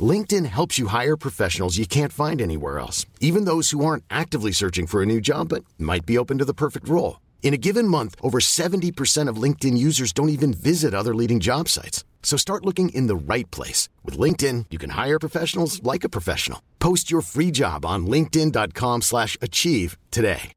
[0.00, 4.52] LinkedIn helps you hire professionals you can't find anywhere else, even those who aren't actively
[4.52, 7.20] searching for a new job but might be open to the perfect role.
[7.42, 11.68] In a given month, over 70% of LinkedIn users don't even visit other leading job
[11.68, 12.04] sites.
[12.22, 13.88] So start looking in the right place.
[14.04, 16.60] With LinkedIn, you can hire professionals like a professional.
[16.78, 20.52] Post your free job on linkedin.com slash achieve today.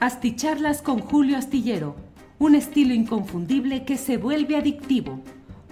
[0.00, 1.94] Asticharlas con Julio Astillero,
[2.40, 5.22] un estilo inconfundible que se vuelve adictivo.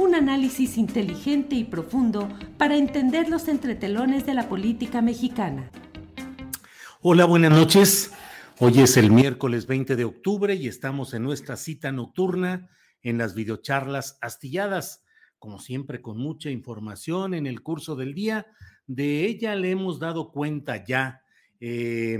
[0.00, 5.70] Un análisis inteligente y profundo para entender los entretelones de la política mexicana.
[7.02, 8.10] Hola, buenas noches.
[8.60, 12.70] Hoy es el miércoles 20 de octubre y estamos en nuestra cita nocturna
[13.02, 15.04] en las videocharlas astilladas,
[15.38, 18.46] como siempre con mucha información en el curso del día.
[18.86, 21.20] De ella le hemos dado cuenta ya
[21.60, 22.18] eh,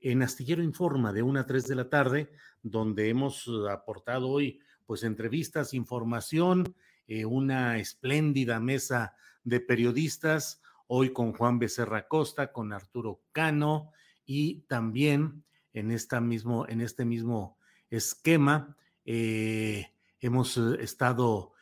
[0.00, 2.30] en Astillero Informa de 1 a 3 de la tarde,
[2.62, 6.74] donde hemos aportado hoy pues entrevistas, información,
[7.08, 13.92] eh, una espléndida mesa de periodistas, hoy con Juan Becerra Costa, con Arturo Cano
[14.24, 17.58] y también en, esta mismo, en este mismo
[17.90, 21.52] esquema eh, hemos eh, estado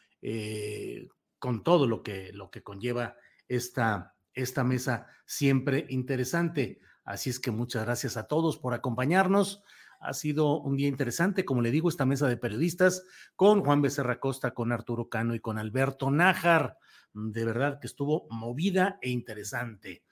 [1.39, 6.81] con todo lo que, lo que conlleva esta, esta mesa siempre interesante.
[7.05, 9.63] Así es que muchas gracias a todos por acompañarnos.
[10.05, 13.05] Ha sido un día interesante, como le digo, esta mesa de periodistas
[13.37, 16.77] con Juan Becerra Costa, con Arturo Cano y con Alberto Nájar.
[17.13, 20.03] De verdad que estuvo movida e interesante.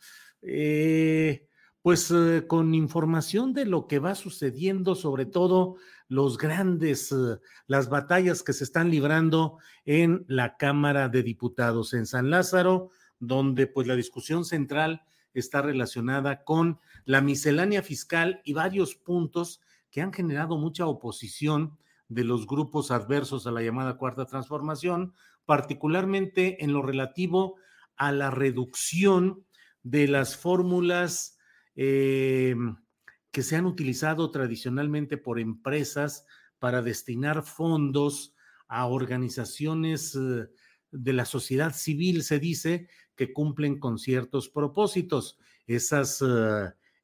[0.41, 1.47] Eh,
[1.83, 5.77] pues eh, con información de lo que va sucediendo, sobre todo
[6.09, 12.07] los grandes, eh, las batallas que se están librando en la Cámara de Diputados en
[12.07, 15.03] San Lázaro, donde pues la discusión central
[15.35, 19.61] está relacionada con la miscelánea fiscal y varios puntos
[19.93, 25.15] que han generado mucha oposición de los grupos adversos a la llamada cuarta transformación,
[25.45, 27.57] particularmente en lo relativo
[27.97, 29.47] a la reducción
[29.83, 31.39] de las fórmulas
[31.77, 32.57] eh,
[33.31, 36.27] que se han utilizado tradicionalmente por empresas
[36.59, 38.35] para destinar fondos
[38.69, 40.49] a organizaciones eh,
[40.91, 45.39] de la sociedad civil, se dice, que cumplen con ciertos propósitos.
[45.67, 46.23] Esas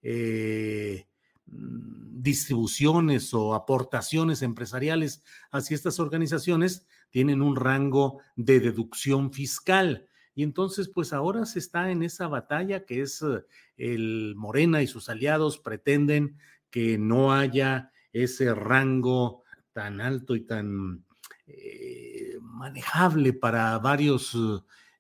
[0.02, 1.07] eh,
[1.50, 10.08] distribuciones o aportaciones empresariales hacia estas organizaciones tienen un rango de deducción fiscal.
[10.34, 13.44] Y entonces, pues ahora se está en esa batalla que es eh,
[13.76, 16.36] el Morena y sus aliados pretenden
[16.70, 19.42] que no haya ese rango
[19.72, 21.04] tan alto y tan
[21.46, 24.36] eh, manejable para varios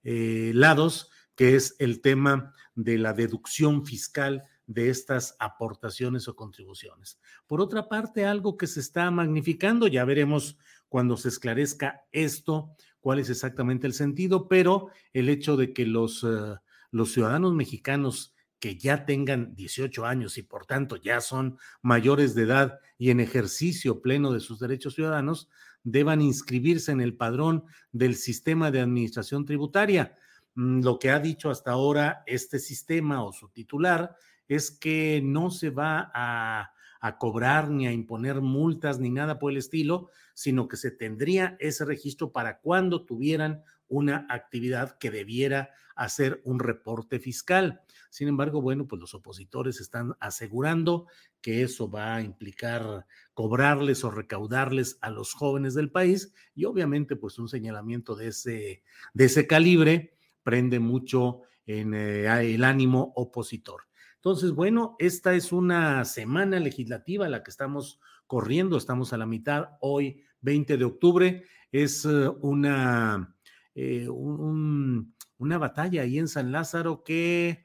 [0.02, 7.18] eh, lados, que es el tema de la deducción fiscal de estas aportaciones o contribuciones.
[7.46, 10.58] Por otra parte, algo que se está magnificando, ya veremos
[10.88, 16.22] cuando se esclarezca esto, cuál es exactamente el sentido, pero el hecho de que los,
[16.22, 16.54] eh,
[16.90, 22.42] los ciudadanos mexicanos que ya tengan 18 años y por tanto ya son mayores de
[22.42, 25.48] edad y en ejercicio pleno de sus derechos ciudadanos,
[25.82, 30.14] deban inscribirse en el padrón del sistema de administración tributaria.
[30.56, 34.16] Mm, lo que ha dicho hasta ahora este sistema o su titular
[34.48, 36.72] es que no se va a,
[37.18, 41.84] cobrar ni a imponer multas ni nada por el estilo, sino que se tendría ese
[41.84, 47.82] registro para cuando tuvieran una actividad que debiera hacer un reporte fiscal.
[48.10, 51.06] Sin embargo, bueno, pues los opositores están asegurando
[51.40, 57.16] que eso va a implicar cobrarles o recaudarles a los jóvenes del país y obviamente
[57.16, 58.82] pues un señalamiento de ese,
[59.14, 63.87] de ese calibre prende mucho en eh, el ánimo opositor.
[64.18, 69.70] Entonces, bueno, esta es una semana legislativa la que estamos corriendo, estamos a la mitad,
[69.80, 73.34] hoy 20 de octubre, es eh, una,
[73.74, 77.64] eh, una batalla ahí en San Lázaro que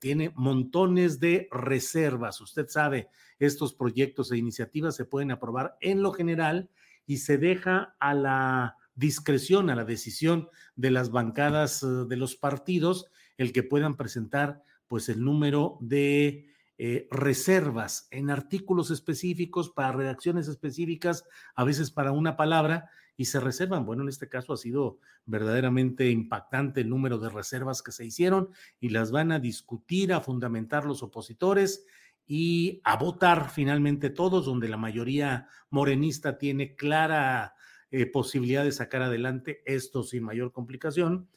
[0.00, 2.40] tiene montones de reservas.
[2.40, 6.68] Usted sabe, estos proyectos e iniciativas se pueden aprobar en lo general
[7.06, 12.36] y se deja a la discreción, a la decisión de las bancadas eh, de los
[12.36, 16.46] partidos el que puedan presentar pues el número de
[16.76, 23.40] eh, reservas en artículos específicos para redacciones específicas, a veces para una palabra, y se
[23.40, 23.86] reservan.
[23.86, 28.50] Bueno, en este caso ha sido verdaderamente impactante el número de reservas que se hicieron
[28.80, 31.86] y las van a discutir, a fundamentar los opositores
[32.26, 37.54] y a votar finalmente todos, donde la mayoría morenista tiene clara
[37.90, 41.28] eh, posibilidad de sacar adelante esto sin mayor complicación.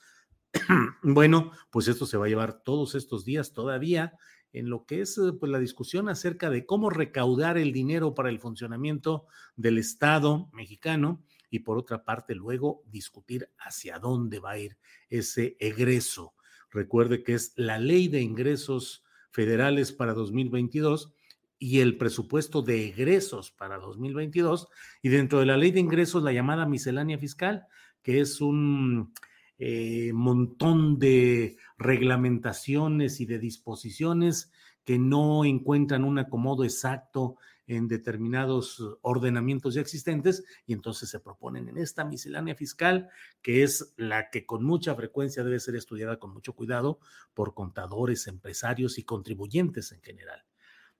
[1.03, 4.13] bueno, pues esto se va a llevar todos estos días todavía
[4.53, 8.39] en lo que es pues, la discusión acerca de cómo recaudar el dinero para el
[8.39, 14.77] funcionamiento del Estado mexicano y por otra parte luego discutir hacia dónde va a ir
[15.09, 16.33] ese egreso.
[16.71, 21.13] Recuerde que es la ley de ingresos federales para 2022
[21.59, 24.67] y el presupuesto de egresos para 2022
[25.01, 27.65] y dentro de la ley de ingresos la llamada miscelánea fiscal,
[28.03, 29.13] que es un
[29.59, 34.51] eh, montón de reglamentaciones y de disposiciones
[34.83, 37.37] que no encuentran un acomodo exacto
[37.67, 43.09] en determinados ordenamientos ya existentes y entonces se proponen en esta miscelánea fiscal,
[43.41, 46.99] que es la que con mucha frecuencia debe ser estudiada con mucho cuidado
[47.33, 50.45] por contadores, empresarios y contribuyentes en general.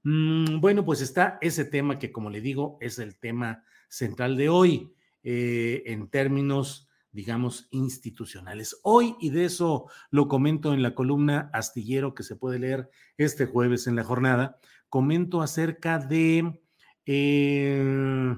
[0.04, 4.50] Mm, bueno, pues está ese tema que, como le digo, es el tema central de
[4.50, 4.94] hoy
[5.24, 6.87] eh, en términos
[7.18, 8.80] digamos, institucionales.
[8.84, 13.48] Hoy, y de eso lo comento en la columna astillero que se puede leer este
[13.48, 16.62] jueves en la jornada, comento acerca de,
[17.08, 18.38] eh,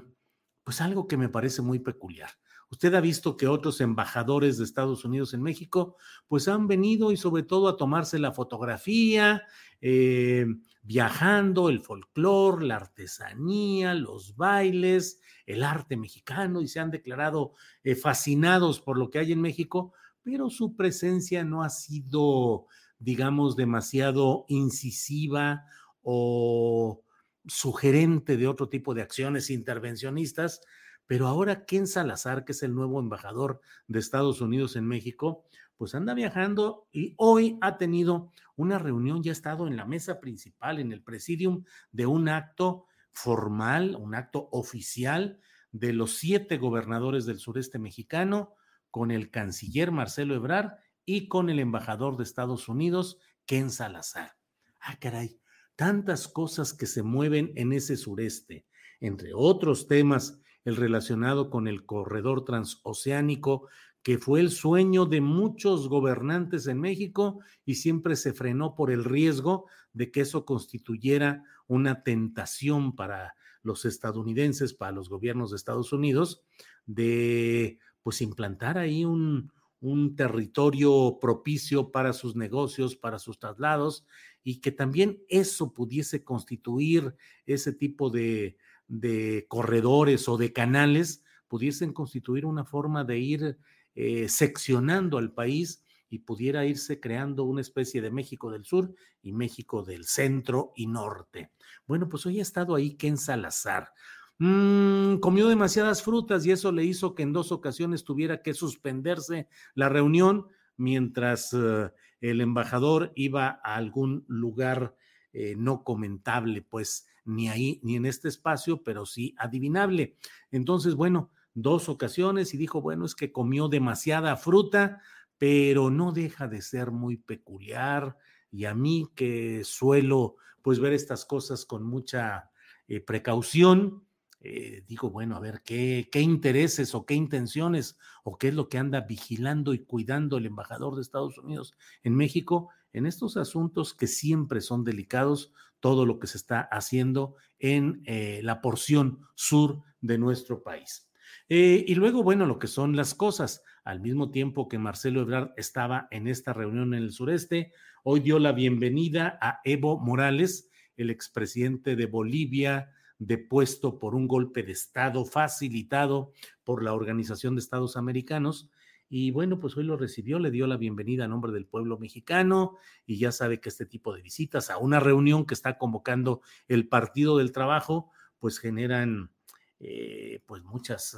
[0.64, 2.30] pues algo que me parece muy peculiar.
[2.72, 5.98] Usted ha visto que otros embajadores de Estados Unidos en México,
[6.30, 9.44] pues han venido y sobre todo a tomarse la fotografía,
[9.82, 10.46] eh,
[10.82, 17.54] viajando, el folclore, la artesanía, los bailes, el arte mexicano y se han declarado
[17.84, 19.94] eh, fascinados por lo que hay en México,
[20.24, 22.68] pero su presencia no ha sido,
[23.00, 25.66] digamos, demasiado incisiva
[26.02, 27.04] o
[27.48, 30.62] sugerente de otro tipo de acciones intervencionistas.
[31.08, 35.44] Pero ahora Ken Salazar, que es el nuevo embajador de Estados Unidos en México,
[35.80, 40.20] pues anda viajando y hoy ha tenido una reunión, ya ha estado en la mesa
[40.20, 45.40] principal, en el presidium de un acto formal, un acto oficial
[45.72, 48.56] de los siete gobernadores del sureste mexicano,
[48.92, 50.74] con el canciller Marcelo Ebrard
[51.06, 54.36] y con el embajador de Estados Unidos, Ken Salazar.
[54.82, 55.40] Ah, caray,
[55.78, 58.68] tantas cosas que se mueven en ese sureste,
[59.00, 63.70] entre otros temas, el relacionado con el corredor transoceánico,
[64.10, 69.04] que fue el sueño de muchos gobernantes en México y siempre se frenó por el
[69.04, 75.94] riesgo de que eso constituyera una tentación para los estadounidenses, para los gobiernos de Estados
[75.94, 76.42] Unidos,
[76.88, 84.08] de pues implantar ahí un, un territorio propicio para sus negocios, para sus traslados,
[84.44, 87.14] y que también eso pudiese constituir
[87.46, 88.58] ese tipo de,
[88.88, 93.58] de corredores o de canales, pudiesen constituir una forma de ir
[93.96, 99.32] eh, seccionando al país y pudiera irse creando una especie de México del Sur y
[99.32, 101.52] México del Centro y Norte.
[101.86, 103.94] Bueno, pues hoy ha estado ahí Ken Salazar.
[104.40, 109.50] Mm, comió demasiadas frutas y eso le hizo que en dos ocasiones tuviera que suspenderse
[109.76, 111.92] la reunión mientras eh,
[112.22, 114.96] el embajador iba a algún lugar
[115.34, 120.16] eh, no comentable, pues ni ahí ni en este espacio, pero sí adivinable.
[120.52, 121.30] Entonces, bueno,
[121.62, 125.02] dos ocasiones y dijo, bueno, es que comió demasiada fruta,
[125.38, 128.18] pero no deja de ser muy peculiar.
[128.52, 132.52] Y a mí que suelo pues ver estas cosas con mucha
[132.88, 134.04] eh, precaución,
[134.42, 138.70] eh, digo, bueno, a ver ¿qué, qué intereses o qué intenciones o qué es lo
[138.70, 141.74] que anda vigilando y cuidando el embajador de Estados Unidos
[142.04, 147.36] en México en estos asuntos que siempre son delicados, todo lo que se está haciendo
[147.60, 151.09] en eh, la porción sur de nuestro país.
[151.52, 153.64] Eh, y luego, bueno, lo que son las cosas.
[153.84, 158.38] Al mismo tiempo que Marcelo Ebrard estaba en esta reunión en el sureste, hoy dio
[158.38, 165.26] la bienvenida a Evo Morales, el expresidente de Bolivia, depuesto por un golpe de Estado
[165.26, 168.70] facilitado por la Organización de Estados Americanos.
[169.10, 172.78] Y bueno, pues hoy lo recibió, le dio la bienvenida a nombre del pueblo mexicano
[173.08, 176.88] y ya sabe que este tipo de visitas a una reunión que está convocando el
[176.88, 179.32] Partido del Trabajo, pues generan
[179.80, 181.18] eh, pues muchas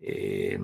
[0.00, 0.58] eh,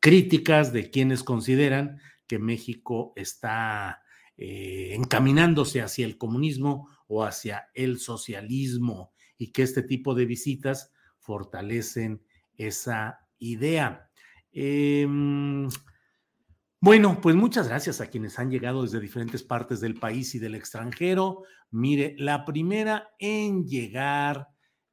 [0.00, 4.02] críticas de quienes consideran que México está
[4.36, 10.90] eh, encaminándose hacia el comunismo o hacia el socialismo y que este tipo de visitas
[11.18, 12.24] fortalecen
[12.56, 14.10] esa idea.
[14.50, 15.68] Em,
[16.80, 20.54] bueno, pues muchas gracias a quienes han llegado desde diferentes partes del país y del
[20.54, 21.42] extranjero.
[21.70, 24.48] Mire, la primera en llegar,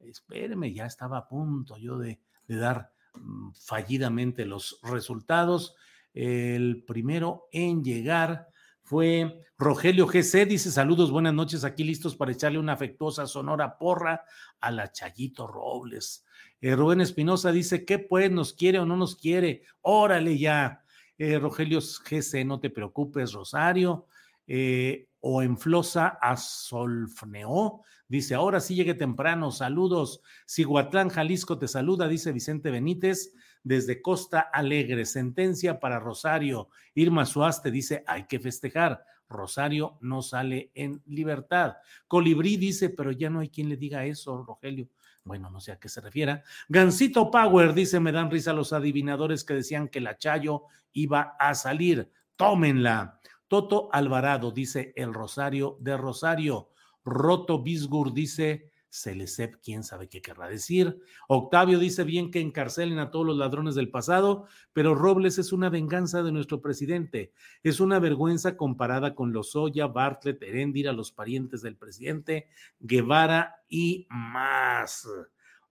[0.08, 5.76] espéreme, ya estaba a punto yo de, dar mm, fallidamente los resultados.
[6.14, 8.48] El primero en llegar
[8.82, 14.24] fue Rogelio GC, dice saludos, buenas noches, aquí listos para echarle una afectuosa sonora porra
[14.60, 16.26] a la Chayito Robles.
[16.62, 18.32] Eh, Rubén Espinosa dice, ¿qué pues?
[18.32, 19.64] ¿Nos quiere o no nos quiere?
[19.82, 20.84] Órale ya.
[21.18, 24.08] Eh, Rogelio GC, no te preocupes, Rosario.
[24.48, 30.22] Eh, o en Flosa a Solfneo, dice, ahora sí llegue temprano, saludos.
[30.46, 35.06] Ciguatlán, Jalisco te saluda, dice Vicente Benítez desde Costa Alegre.
[35.06, 36.70] Sentencia para Rosario.
[36.96, 39.06] Irma Suaste dice, hay que festejar.
[39.30, 41.78] Rosario no sale en libertad.
[42.08, 44.90] Colibrí dice, pero ya no hay quien le diga eso, Rogelio.
[45.24, 46.44] Bueno, no sé a qué se refiera.
[46.68, 50.64] Gancito Power dice, me dan risa los adivinadores que decían que la Chayo
[50.94, 52.12] iba a salir.
[52.36, 53.20] Tómenla.
[53.48, 56.70] Toto Alvarado dice, el Rosario de Rosario.
[57.04, 61.00] Roto Bisgur dice, Celecep, quién sabe qué querrá decir.
[61.28, 65.70] Octavio dice bien que encarcelen a todos los ladrones del pasado, pero Robles es una
[65.70, 67.32] venganza de nuestro presidente.
[67.64, 72.48] Es una vergüenza comparada con Lozoya, Bartlett, Heréndira, los parientes del presidente,
[72.80, 75.08] Guevara y más.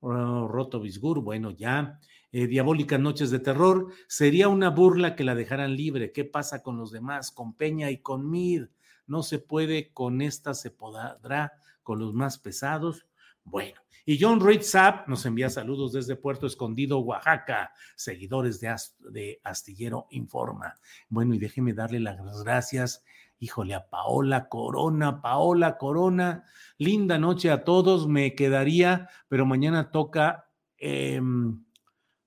[0.00, 1.98] Oh, Roto Bisgur, bueno, ya.
[2.30, 3.88] Eh, diabólicas noches de terror.
[4.06, 6.12] Sería una burla que la dejaran libre.
[6.12, 7.32] ¿Qué pasa con los demás?
[7.32, 8.66] Con Peña y con Mid.
[9.08, 13.06] No se puede, con esta se podrá, con los más pesados
[13.50, 20.06] bueno, y John Reed Sapp nos envía saludos desde Puerto Escondido, Oaxaca, seguidores de, Astillero
[20.10, 20.74] Informa.
[21.08, 23.04] Bueno, y déjeme darle las gracias,
[23.38, 26.44] híjole, a Paola Corona, Paola Corona,
[26.76, 31.64] linda noche a todos, me quedaría, pero mañana toca, em,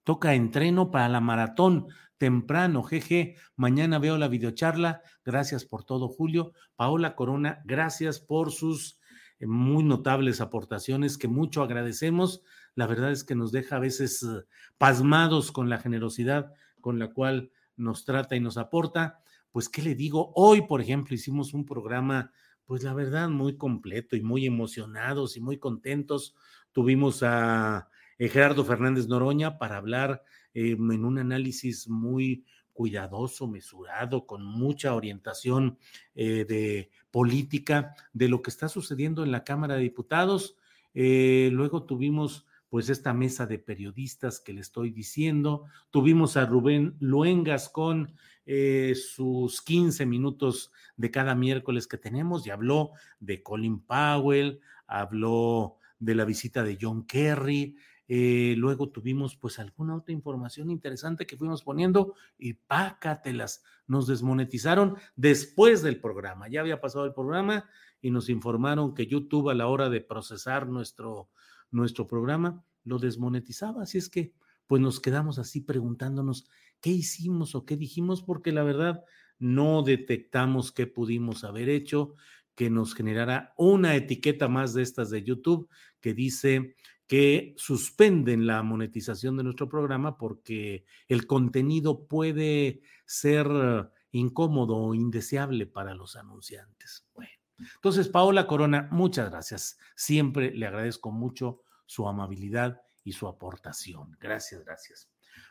[0.04, 1.88] toca entreno para la maratón
[2.22, 6.54] temprano, jeje, mañana veo la videocharla, gracias por todo, Julio.
[6.76, 9.00] Paola Corona, gracias por sus
[9.40, 12.44] eh, muy notables aportaciones que mucho agradecemos.
[12.76, 14.46] La verdad es que nos deja a veces eh,
[14.78, 19.18] pasmados con la generosidad con la cual nos trata y nos aporta.
[19.52, 20.32] Pues, ¿qué le digo?
[20.36, 22.32] Hoy, por ejemplo, hicimos un programa,
[22.66, 26.36] pues la verdad, muy completo y muy emocionados y muy contentos.
[26.72, 30.22] Tuvimos a eh, Gerardo Fernández Noroña para hablar
[30.54, 35.78] en un análisis muy cuidadoso, mesurado, con mucha orientación
[36.16, 40.56] eh, de política de lo que está sucediendo en la Cámara de Diputados.
[40.94, 45.66] Eh, luego tuvimos pues esta mesa de periodistas que le estoy diciendo.
[45.90, 48.14] Tuvimos a Rubén Luengas con
[48.46, 55.78] eh, sus 15 minutos de cada miércoles que tenemos y habló de Colin Powell, habló
[56.00, 57.76] de la visita de John Kerry,
[58.14, 64.98] eh, luego tuvimos pues alguna otra información interesante que fuimos poniendo y pácatelas, nos desmonetizaron
[65.16, 66.50] después del programa.
[66.50, 67.70] Ya había pasado el programa
[68.02, 71.30] y nos informaron que YouTube a la hora de procesar nuestro,
[71.72, 73.84] nuestro programa lo desmonetizaba.
[73.84, 74.34] Así es que
[74.68, 76.50] pues nos quedamos así preguntándonos
[76.82, 79.06] qué hicimos o qué dijimos porque la verdad
[79.40, 82.16] no detectamos qué pudimos haber hecho
[82.56, 85.70] que nos generara una etiqueta más de estas de YouTube
[86.02, 86.76] que dice
[87.12, 95.68] que suspenden la monetización de nuestro programa porque el contenido puede ser incómodo o indeseable
[95.68, 97.06] para los anunciantes.
[97.14, 99.78] Bueno, entonces, Paola Corona, muchas gracias.
[99.94, 104.16] Siempre le agradezco mucho su amabilidad y su aportación.
[104.18, 105.10] Gracias, gracias.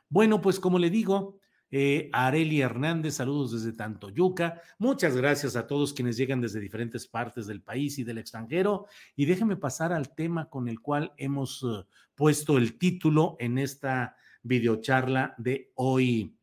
[0.09, 1.41] Bueno, pues como le digo,
[1.71, 4.61] eh, Areli Hernández, saludos desde Tantoyuca.
[4.79, 8.87] Muchas gracias a todos quienes llegan desde diferentes partes del país y del extranjero.
[9.17, 14.17] Y déjenme pasar al tema con el cual hemos eh, puesto el título en esta
[14.43, 16.37] videocharla de hoy.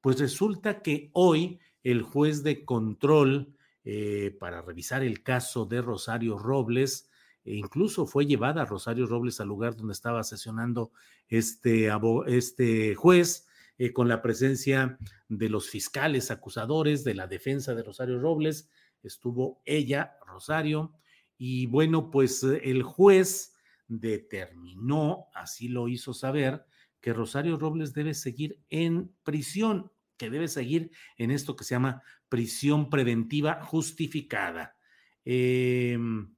[0.00, 6.38] Pues resulta que hoy el juez de control eh, para revisar el caso de Rosario
[6.38, 7.08] Robles,
[7.44, 10.92] e incluso fue llevada Rosario Robles al lugar donde estaba sesionando
[11.28, 11.90] este,
[12.28, 13.48] este juez,
[13.78, 14.98] eh, con la presencia
[15.28, 18.70] de los fiscales acusadores de la defensa de Rosario Robles.
[19.02, 20.94] Estuvo ella, Rosario,
[21.36, 23.54] y bueno, pues eh, el juez
[23.88, 26.64] determinó, así lo hizo saber,
[27.00, 32.02] que Rosario Robles debe seguir en prisión, que debe seguir en esto que se llama
[32.28, 34.76] prisión preventiva justificada.
[35.24, 36.32] Em,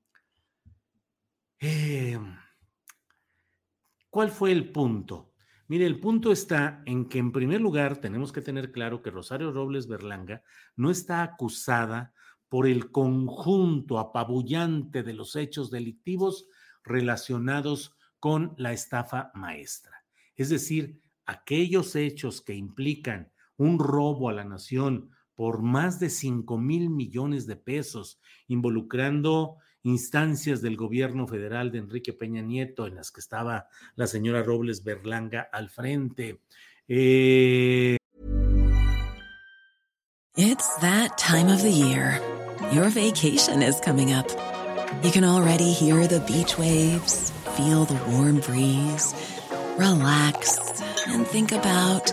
[1.58, 2.36] em,
[4.08, 5.33] ¿Cuál fue el punto?
[5.66, 9.50] Mire, el punto está en que en primer lugar tenemos que tener claro que Rosario
[9.50, 10.42] Robles Berlanga
[10.76, 12.12] no está acusada
[12.50, 16.46] por el conjunto apabullante de los hechos delictivos
[16.84, 20.04] relacionados con la estafa maestra.
[20.36, 26.58] Es decir, aquellos hechos que implican un robo a la nación por más de 5
[26.58, 33.12] mil millones de pesos, involucrando instancias del gobierno federal de Enrique Peña Nieto, en las
[33.12, 36.40] que estaba la señora Robles Berlanga al frente.
[36.88, 37.96] Eh...
[40.36, 42.20] It's that time of the year.
[42.72, 44.26] Your vacation is coming up.
[45.04, 49.14] You can already hear the beach waves, feel the warm breeze,
[49.78, 50.58] relax,
[51.06, 52.12] and think about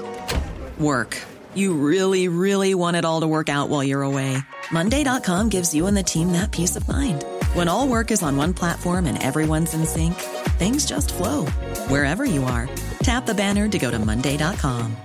[0.77, 1.17] work.
[1.55, 4.37] You really, really want it all to work out while you're away.
[4.71, 7.25] Monday.com gives you and the team that peace of mind.
[7.53, 10.13] When all work is on one platform and everyone's in sync,
[10.57, 11.45] things just flow
[11.89, 12.69] wherever you are.
[13.03, 14.95] Tap the banner to go to Monday.com.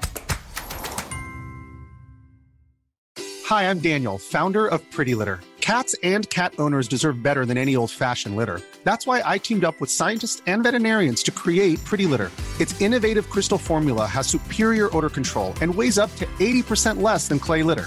[3.47, 5.41] Hi, I'm Daniel, founder of Pretty Litter.
[5.61, 8.61] Cats and cat owners deserve better than any old fashioned litter.
[8.85, 12.31] That's why I teamed up with scientists and veterinarians to create Pretty Litter.
[12.61, 17.41] Its innovative crystal formula has superior odor control and weighs up to 80% less than
[17.41, 17.87] clay litter.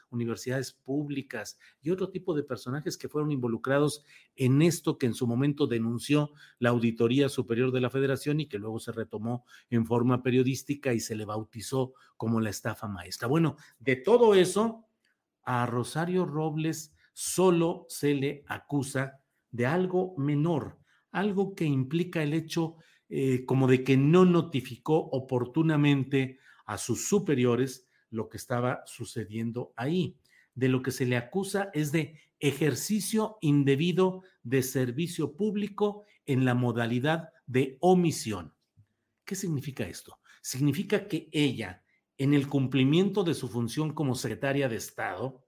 [0.11, 4.03] universidades públicas y otro tipo de personajes que fueron involucrados
[4.35, 8.59] en esto que en su momento denunció la Auditoría Superior de la Federación y que
[8.59, 13.27] luego se retomó en forma periodística y se le bautizó como la estafa maestra.
[13.27, 14.85] Bueno, de todo eso,
[15.43, 20.79] a Rosario Robles solo se le acusa de algo menor,
[21.11, 22.77] algo que implica el hecho
[23.09, 30.15] eh, como de que no notificó oportunamente a sus superiores lo que estaba sucediendo ahí.
[30.53, 36.53] De lo que se le acusa es de ejercicio indebido de servicio público en la
[36.53, 38.53] modalidad de omisión.
[39.25, 40.19] ¿Qué significa esto?
[40.41, 41.83] Significa que ella,
[42.17, 45.43] en el cumplimiento de su función como secretaria de Estado,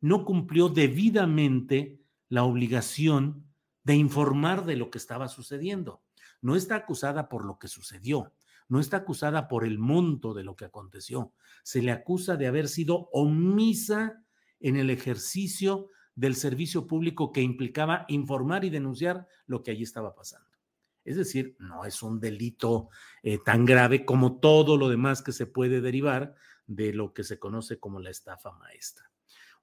[0.00, 3.46] no cumplió debidamente la obligación
[3.84, 6.02] de informar de lo que estaba sucediendo.
[6.40, 8.32] No está acusada por lo que sucedió,
[8.68, 12.68] no está acusada por el monto de lo que aconteció, se le acusa de haber
[12.68, 14.24] sido omisa
[14.60, 20.14] en el ejercicio del servicio público que implicaba informar y denunciar lo que allí estaba
[20.14, 20.50] pasando.
[21.04, 22.88] Es decir, no es un delito
[23.22, 26.34] eh, tan grave como todo lo demás que se puede derivar
[26.66, 29.10] de lo que se conoce como la estafa maestra.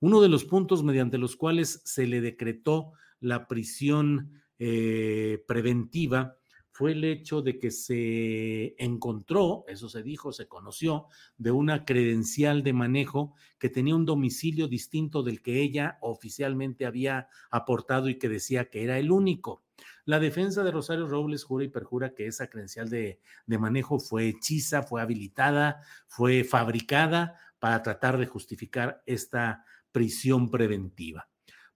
[0.02, 6.39] Uno de los puntos mediante los cuales se le decretó la prisión eh, preventiva
[6.80, 12.64] fue el hecho de que se encontró, eso se dijo, se conoció, de una credencial
[12.64, 18.30] de manejo que tenía un domicilio distinto del que ella oficialmente había aportado y que
[18.30, 19.66] decía que era el único.
[20.06, 24.30] La defensa de Rosario Robles jura y perjura que esa credencial de, de manejo fue
[24.30, 31.28] hechiza, fue habilitada, fue fabricada para tratar de justificar esta prisión preventiva.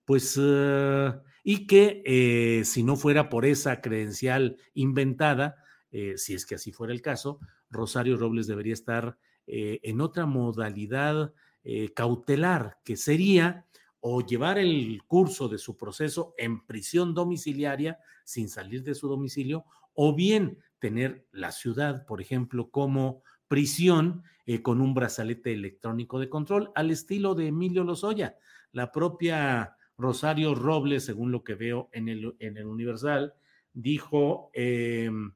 [0.06, 1.14] Pues uh,
[1.44, 5.58] y que eh, si no fuera por esa credencial inventada,
[5.92, 7.40] eh, si es que así fuera el caso,
[7.70, 11.34] Rosario Robles debería estar eh, en otra modalidad
[11.96, 13.66] cautelar, que sería
[14.02, 19.64] o llevar el curso de su proceso en prisión domiciliaria sin salir de su domicilio,
[19.94, 24.24] o bien tener la ciudad, por ejemplo, como prisión
[24.62, 28.36] con un brazalete electrónico de control, al estilo de Emilio Lozoya.
[28.74, 33.34] La propia Rosario Robles, según lo que veo en el, Universal,
[33.74, 35.34] dijo em,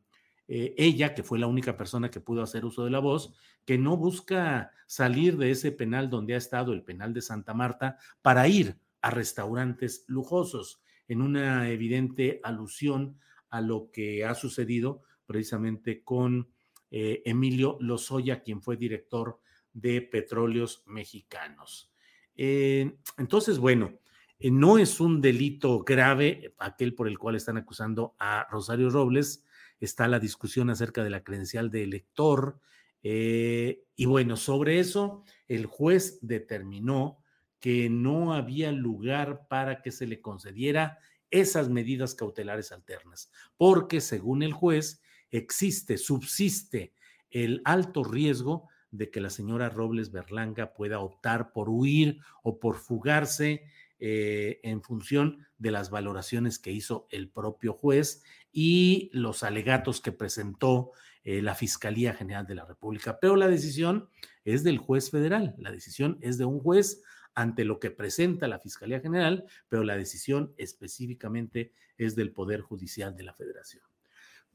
[0.47, 3.33] eh, ella, que fue la única persona que pudo hacer uso de la voz,
[3.65, 7.97] que no busca salir de ese penal donde ha estado, el penal de Santa Marta,
[8.21, 16.03] para ir a restaurantes lujosos, en una evidente alusión a lo que ha sucedido precisamente
[16.03, 16.49] con
[16.91, 19.39] eh, Emilio Lozoya, quien fue director
[19.73, 21.91] de Petróleos Mexicanos.
[22.35, 23.99] Eh, entonces, bueno,
[24.39, 29.43] no es un delito grave aquel por el cual están acusando a Rosario Robles.
[29.79, 32.59] Está la discusión acerca de la credencial de elector.
[33.03, 37.23] Eh, y bueno, sobre eso, el juez determinó
[37.59, 40.99] que no había lugar para que se le concediera
[41.31, 46.93] esas medidas cautelares alternas, porque según el juez existe, subsiste
[47.29, 52.77] el alto riesgo de que la señora Robles Berlanga pueda optar por huir o por
[52.77, 53.65] fugarse
[53.99, 60.11] eh, en función de las valoraciones que hizo el propio juez y los alegatos que
[60.11, 60.91] presentó
[61.23, 63.19] eh, la Fiscalía General de la República.
[63.19, 64.09] Pero la decisión
[64.45, 67.01] es del juez federal, la decisión es de un juez
[67.33, 73.15] ante lo que presenta la Fiscalía General, pero la decisión específicamente es del Poder Judicial
[73.15, 73.83] de la Federación.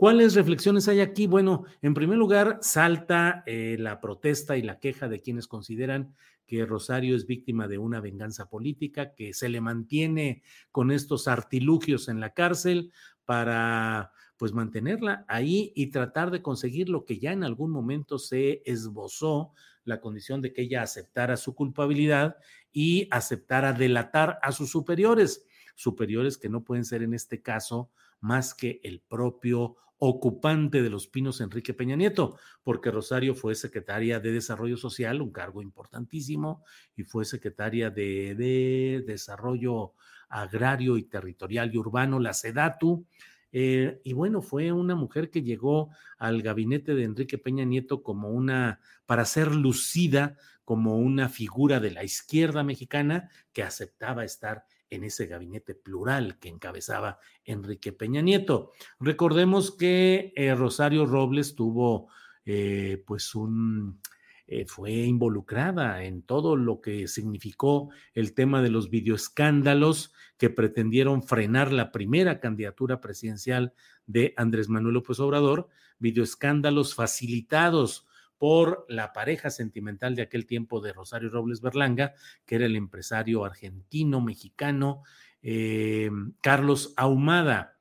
[0.02, 1.28] ¿Cuáles reflexiones hay aquí?
[1.28, 6.66] Bueno, en primer lugar, salta eh, la protesta y la queja de quienes consideran que
[6.66, 12.18] Rosario es víctima de una venganza política, que se le mantiene con estos artilugios en
[12.18, 12.90] la cárcel
[13.24, 18.60] para pues mantenerla ahí y tratar de conseguir lo que ya en algún momento se
[18.64, 19.52] esbozó,
[19.84, 22.38] la condición de que ella aceptara su culpabilidad
[22.72, 28.54] y aceptara delatar a sus superiores, superiores que no pueden ser en este caso más
[28.54, 34.32] que el propio ocupante de los Pinos, Enrique Peña Nieto, porque Rosario fue secretaria de
[34.32, 36.64] Desarrollo Social, un cargo importantísimo,
[36.96, 39.92] y fue secretaria de, de Desarrollo
[40.28, 43.06] Agrario y Territorial y Urbano, la SEDATU,
[43.52, 48.30] eh, y bueno, fue una mujer que llegó al gabinete de Enrique Peña Nieto como
[48.30, 55.04] una, para ser lucida como una figura de la izquierda mexicana que aceptaba estar en
[55.04, 58.72] ese gabinete plural que encabezaba Enrique Peña Nieto.
[59.00, 62.08] Recordemos que eh, Rosario Robles tuvo
[62.44, 64.00] eh, pues un
[64.46, 71.22] eh, fue involucrada en todo lo que significó el tema de los videoescándalos que pretendieron
[71.22, 73.72] frenar la primera candidatura presidencial
[74.06, 75.68] de Andrés Manuel López Obrador,
[76.00, 78.06] videoescándalos facilitados
[78.42, 82.12] por la pareja sentimental de aquel tiempo de Rosario Robles Berlanga,
[82.44, 85.04] que era el empresario argentino, mexicano,
[85.42, 87.78] eh, Carlos Ahumada,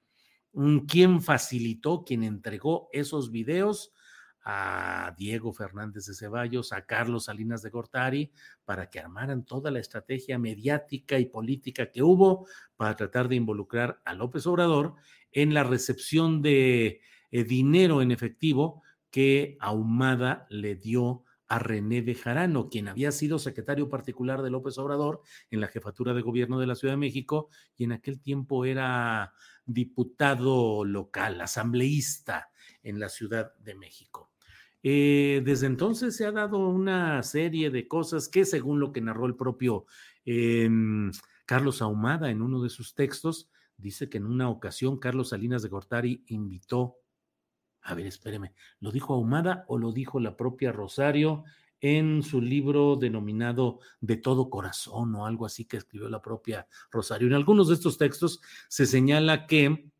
[0.87, 3.91] quien facilitó, quien entregó esos videos
[4.43, 8.31] a Diego Fernández de Ceballos, a Carlos Salinas de Gortari,
[8.63, 12.45] para que armaran toda la estrategia mediática y política que hubo
[12.75, 14.93] para tratar de involucrar a López Obrador
[15.31, 22.69] en la recepción de eh, dinero en efectivo que Ahumada le dio a René Bejarano,
[22.69, 26.75] quien había sido secretario particular de López Obrador en la jefatura de gobierno de la
[26.75, 29.33] Ciudad de México y en aquel tiempo era
[29.65, 32.49] diputado local, asambleísta
[32.83, 34.31] en la Ciudad de México.
[34.81, 39.25] Eh, desde entonces se ha dado una serie de cosas que, según lo que narró
[39.25, 39.85] el propio
[40.23, 41.11] em,
[41.45, 45.69] Carlos Ahumada en uno de sus textos, dice que en una ocasión Carlos Salinas de
[45.69, 47.00] Gortari invitó,
[47.83, 51.43] a ver, espéreme, ¿lo dijo Ahumada o lo dijo la propia Rosario
[51.79, 57.27] en su libro denominado De todo corazón o algo así que escribió la propia Rosario?
[57.27, 59.91] En algunos de estos textos se señala que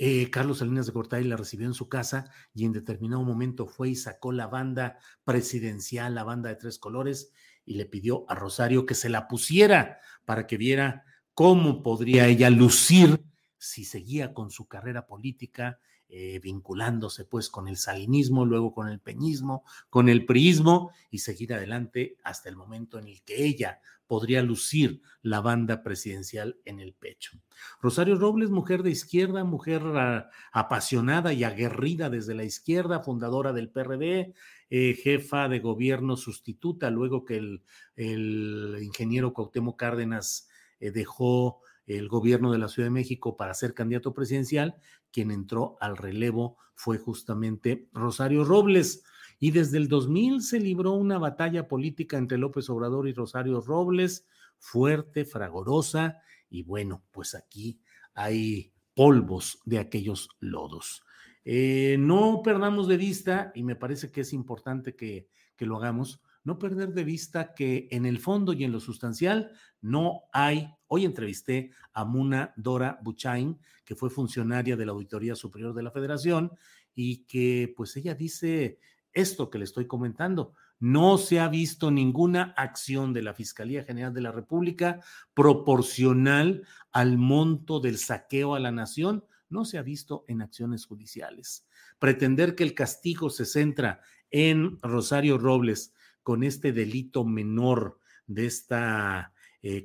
[0.00, 3.90] eh, Carlos Salinas de Gortari la recibió en su casa y en determinado momento fue
[3.90, 7.32] y sacó la banda presidencial, la banda de tres colores,
[7.64, 12.48] y le pidió a Rosario que se la pusiera para que viera cómo podría ella
[12.48, 13.24] lucir
[13.58, 18.98] si seguía con su carrera política eh, vinculándose pues con el salinismo, luego con el
[18.98, 24.42] peñismo, con el priismo y seguir adelante hasta el momento en el que ella podría
[24.42, 27.38] lucir la banda presidencial en el pecho.
[27.80, 33.68] Rosario Robles, mujer de izquierda, mujer ah, apasionada y aguerrida desde la izquierda, fundadora del
[33.68, 34.34] PRD,
[34.70, 40.48] eh, jefa de gobierno sustituta, luego que el, ingeniero Cuauhtémoc Cárdenas
[40.80, 44.76] eh, dejó el gobierno de la Ciudad de México para ser candidato presidencial,
[45.12, 49.02] quien entró al relevo fue justamente Rosario Robles.
[49.40, 54.26] Y desde el 2000 se libró una batalla política entre López Obrador y Rosario Robles,
[54.58, 57.80] fuerte, fragorosa, y bueno, pues aquí
[58.14, 61.02] hay polvos de aquellos lodos.
[61.44, 66.20] Eh, no perdamos de vista, y me parece que es importante que, que lo hagamos,
[66.44, 70.72] no perder de vista que en el fondo y en lo sustancial no hay.
[70.86, 75.90] Hoy entrevisté a Muna Dora Buchain, que fue funcionaria de la Auditoría Superior de la
[75.90, 76.52] Federación,
[76.94, 78.78] y que pues ella dice
[79.12, 80.54] esto que le estoy comentando.
[80.80, 85.00] No se ha visto ninguna acción de la Fiscalía General de la República
[85.34, 89.24] proporcional al monto del saqueo a la nación.
[89.48, 91.66] No se ha visto en acciones judiciales.
[91.98, 95.94] Pretender que el castigo se centra en Rosario Robles
[96.28, 98.76] con este delito menor de este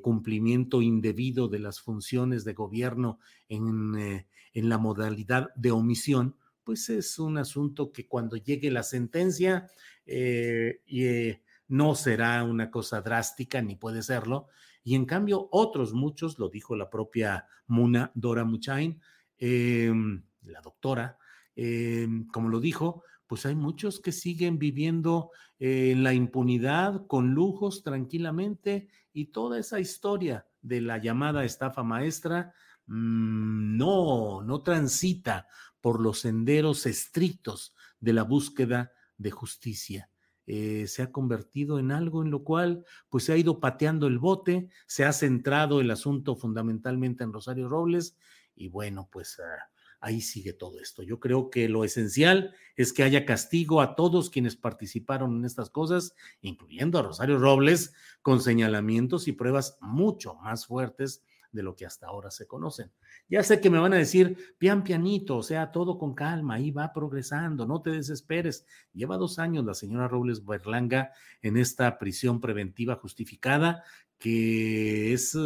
[0.02, 6.90] cumplimiento indebido de las funciones de gobierno en, eh, en la modalidad de omisión, pues
[6.90, 9.70] es un asunto que cuando llegue la sentencia
[10.06, 14.50] eh, no será una cosa drástica ni puede serlo.
[14.84, 19.00] Y en cambio, otros muchos, lo dijo la propia Muna Dora Muchain,
[19.38, 21.18] em, la doctora,
[21.56, 27.84] em, como lo dijo, pues hay muchos que siguen viviendo en la impunidad, con lujos,
[27.84, 32.54] tranquilamente, y toda esa historia de la llamada estafa maestra
[32.88, 35.48] mm, no, no transita
[35.82, 40.10] por los senderos estrictos de la búsqueda de justicia.
[40.46, 44.20] Eh, se ha convertido en algo en lo cual pues se ha ido pateando el
[44.20, 48.18] bote, se ha centrado el asunto fundamentalmente en Rosario Robles
[48.56, 49.70] y bueno, pues ah,
[50.04, 51.02] ahí sigue todo esto.
[51.02, 55.70] Yo creo que lo esencial es que haya castigo a todos quienes participaron en estas
[55.70, 61.86] cosas, incluyendo a Rosario Robles, con señalamientos y pruebas mucho más fuertes de lo que
[61.86, 62.92] hasta ahora se conocen.
[63.30, 66.72] Ya sé que me van a decir, pian pianito, o sea, todo con calma, ahí
[66.72, 68.66] va progresando, no te desesperes.
[68.92, 71.12] Lleva dos años la señora Robles Berlanga
[71.42, 73.84] en esta prisión preventiva justificada,
[74.18, 75.38] que es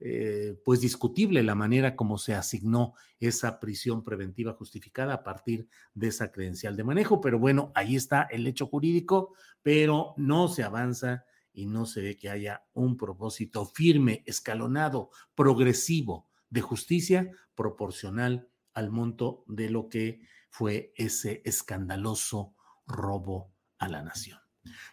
[0.00, 6.08] eh, pues discutible la manera como se asignó esa prisión preventiva justificada a partir de
[6.08, 11.24] esa credencial de manejo, pero bueno, ahí está el hecho jurídico, pero no se avanza
[11.52, 18.90] y no se ve que haya un propósito firme, escalonado, progresivo de justicia proporcional al
[18.90, 22.54] monto de lo que fue ese escandaloso
[22.86, 24.43] robo a la nación.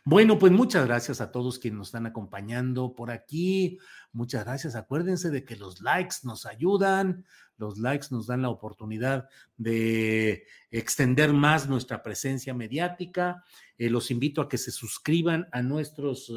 [0.03, 3.79] Bueno, pues muchas gracias a todos quienes nos están acompañando por aquí.
[4.11, 4.75] Muchas gracias.
[4.75, 7.25] Acuérdense de que los likes nos ayudan.
[7.57, 13.43] Los likes nos dan la oportunidad de extender más nuestra presencia mediática.
[13.77, 16.31] Eh, los invito a que se suscriban a nuestros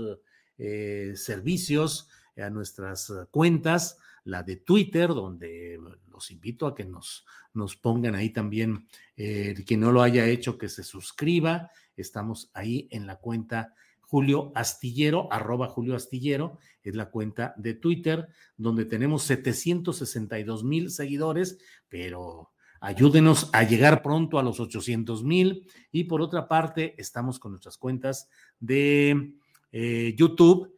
[0.59, 7.77] eh, servicios, a nuestras cuentas, la de Twitter, donde los invito a que nos, nos
[7.77, 11.71] pongan ahí también, eh, quien no lo haya hecho, que se suscriba.
[11.97, 18.29] Estamos ahí en la cuenta Julio Astillero, arroba Julio Astillero, es la cuenta de Twitter,
[18.57, 22.51] donde tenemos 762 mil seguidores, pero
[22.85, 25.67] Ayúdenos a llegar pronto a los 800 mil.
[25.91, 28.29] Y por otra parte, estamos con nuestras cuentas
[28.61, 29.37] de
[29.73, 30.71] eh, YouTube,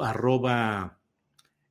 [0.00, 0.99] arroba,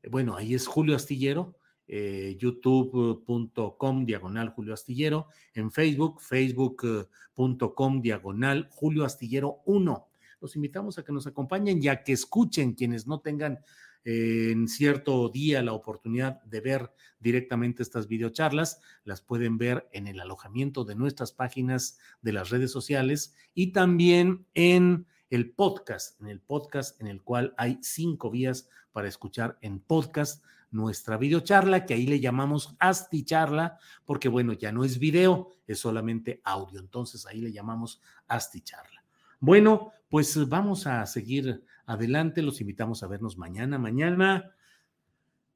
[0.10, 1.56] bueno, ahí es Julio Astillero,
[1.88, 10.08] eh, youtube.com diagonal Julio Astillero, en Facebook, facebook.com diagonal Julio Astillero 1.
[10.42, 13.60] Los invitamos a que nos acompañen y a que escuchen quienes no tengan
[14.06, 20.20] en cierto día la oportunidad de ver directamente estas videocharlas, las pueden ver en el
[20.20, 26.40] alojamiento de nuestras páginas de las redes sociales y también en el podcast, en el
[26.40, 32.06] podcast en el cual hay cinco vías para escuchar en podcast nuestra videocharla, que ahí
[32.06, 37.42] le llamamos Asti Charla, porque bueno, ya no es video, es solamente audio, entonces ahí
[37.42, 39.04] le llamamos Asti Charla.
[39.40, 42.42] Bueno, pues vamos a seguir adelante.
[42.42, 43.78] Los invitamos a vernos mañana.
[43.80, 44.54] Mañana,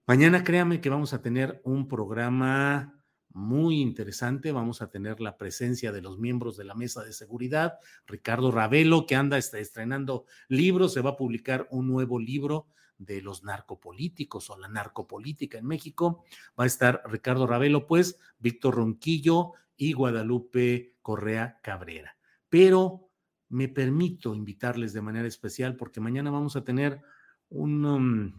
[0.07, 4.53] mañana créame que vamos a tener un programa muy interesante.
[4.53, 7.77] Vamos a tener la presencia de los miembros de la mesa de seguridad.
[8.07, 12.67] Ricardo Ravelo, que anda estrenando libros, se va a publicar un nuevo libro
[13.05, 16.23] de los narcopolíticos o la narcopolítica en México.
[16.59, 22.17] Va a estar Ricardo Ravelo, pues, Víctor Ronquillo y Guadalupe Correa Cabrera.
[22.49, 23.09] Pero
[23.49, 27.01] me permito invitarles de manera especial porque mañana vamos a tener
[27.49, 28.31] um,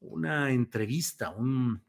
[0.00, 1.82] una entrevista, un,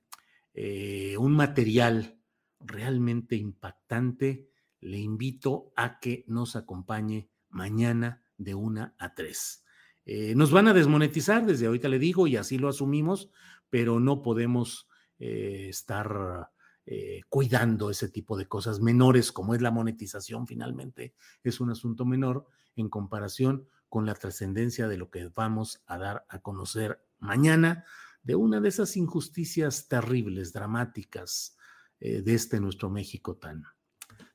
[0.53, 2.19] eh, un material
[2.60, 4.49] realmente impactante.
[4.82, 9.63] Le invito a que nos acompañe mañana de una a tres.
[10.09, 13.29] Eh, nos van a desmonetizar, desde ahorita le digo, y así lo asumimos,
[13.69, 14.87] pero no podemos
[15.19, 16.49] eh, estar
[16.85, 22.05] eh, cuidando ese tipo de cosas menores como es la monetización finalmente es un asunto
[22.05, 22.45] menor
[22.77, 27.83] en comparación con la trascendencia de lo que vamos a dar a conocer mañana
[28.23, 31.57] de una de esas injusticias terribles, dramáticas
[31.99, 33.65] de este nuestro México tan,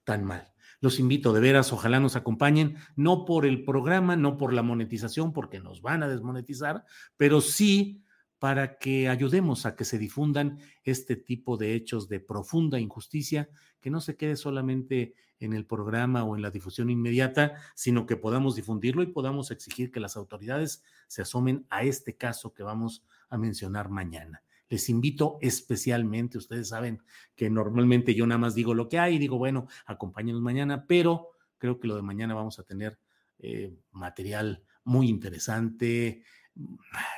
[0.05, 0.52] tan mal.
[0.83, 5.33] Los invito de veras, ojalá nos acompañen, no por el programa, no por la monetización,
[5.33, 6.85] porque nos van a desmonetizar,
[7.17, 8.03] pero sí
[8.41, 13.49] para que ayudemos a que se difundan este tipo de hechos de profunda injusticia,
[13.81, 18.17] que no se quede solamente en el programa o en la difusión inmediata, sino que
[18.17, 23.05] podamos difundirlo y podamos exigir que las autoridades se asomen a este caso que vamos
[23.29, 24.43] a mencionar mañana.
[24.73, 27.03] Les invito especialmente, ustedes saben
[27.37, 31.33] que normalmente yo nada más digo lo que hay y digo, bueno, acompáñenos mañana, pero
[31.59, 32.99] creo que lo de mañana vamos a tener
[33.39, 36.25] eh, material muy interesante,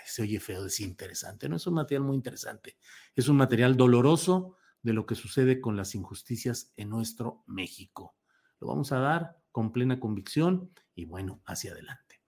[0.05, 2.77] se oye feo decir interesante, no es un material muy interesante,
[3.15, 8.17] es un material doloroso de lo que sucede con las injusticias en nuestro México.
[8.59, 12.21] Lo vamos a dar con plena convicción y bueno, hacia adelante.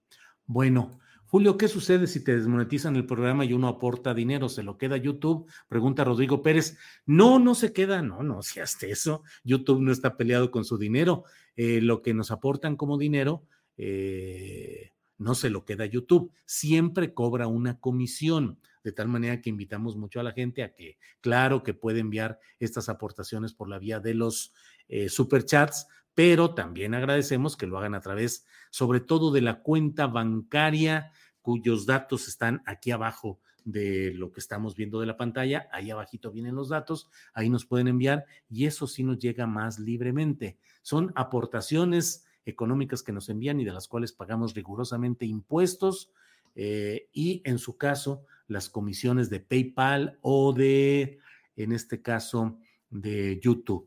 [0.44, 4.48] Bueno, Julio, ¿qué sucede si te desmonetizan el programa y uno aporta dinero?
[4.48, 5.50] ¿Se lo queda YouTube?
[5.66, 6.78] Pregunta Rodrigo Pérez.
[7.04, 10.78] No, no se queda, no, no, si hasta eso, YouTube no está peleado con su
[10.78, 11.24] dinero.
[11.56, 13.44] Eh, lo que nos aportan como dinero,
[13.76, 18.60] eh, no se lo queda YouTube, siempre cobra una comisión.
[18.84, 22.38] de tal manera que invitamos mucho a la gente a que, claro, que puede enviar
[22.60, 24.52] estas aportaciones por la vía de los
[24.86, 30.06] eh, superchats, pero también agradecemos que lo hagan a través, sobre todo, de la cuenta
[30.06, 35.68] bancaria cuyos datos están aquí abajo de lo que estamos viendo de la pantalla.
[35.72, 39.78] Ahí abajito vienen los datos, ahí nos pueden enviar y eso sí nos llega más
[39.78, 40.56] libremente.
[40.80, 46.10] Son aportaciones económicas que nos envían y de las cuales pagamos rigurosamente impuestos
[46.54, 51.18] eh, y en su caso las comisiones de PayPal o de,
[51.56, 53.86] en este caso, de YouTube.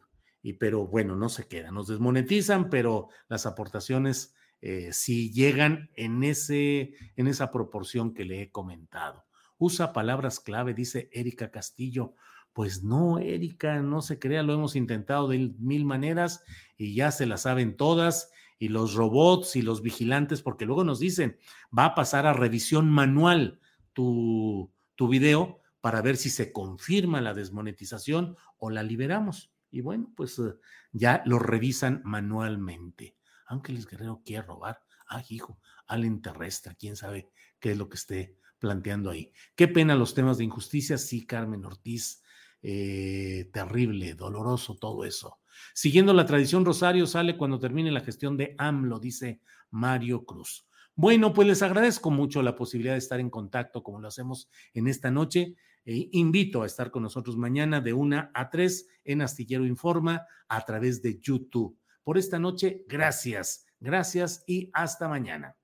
[0.50, 6.24] Y pero bueno, no se queda, nos desmonetizan, pero las aportaciones eh, si llegan en,
[6.24, 9.26] ese, en esa proporción que le he comentado.
[9.60, 12.16] Usa palabras clave, dice Erika Castillo.
[12.52, 16.44] Pues no, Erika, no se crea, lo hemos intentado de mil maneras
[16.78, 18.32] y ya se las saben todas.
[18.58, 21.38] Y los robots y los vigilantes, porque luego nos dicen,
[21.78, 23.60] va a pasar a revisión manual
[23.94, 29.52] tu, tu video para ver si se confirma la desmonetización o la liberamos.
[29.72, 30.54] Y bueno, pues eh,
[30.92, 33.16] ya lo revisan manualmente.
[33.48, 34.82] Ángeles Guerrero quiere robar.
[35.08, 37.30] Ah, hijo, Allen terrestre, quién sabe
[37.60, 39.32] qué es lo que esté planteando ahí.
[39.56, 42.22] Qué pena los temas de injusticia, sí, Carmen Ortiz,
[42.62, 45.40] eh, terrible, doloroso todo eso.
[45.74, 50.68] Siguiendo la tradición, Rosario sale cuando termine la gestión de AMLO, dice Mario Cruz.
[50.96, 54.88] Bueno, pues les agradezco mucho la posibilidad de estar en contacto como lo hacemos en
[54.88, 55.56] esta noche.
[55.86, 60.66] E invito a estar con nosotros mañana de una a tres en Astillero Informa a
[60.66, 62.86] través de YouTube por esta noche.
[62.88, 65.56] Gracias, gracias y hasta mañana.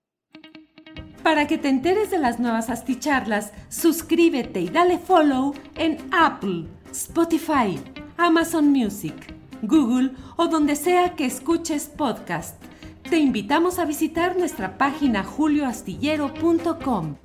[1.23, 7.79] Para que te enteres de las nuevas asticharlas, suscríbete y dale follow en Apple, Spotify,
[8.17, 9.15] Amazon Music,
[9.63, 12.63] Google o donde sea que escuches podcast.
[13.09, 17.24] Te invitamos a visitar nuestra página julioastillero.com.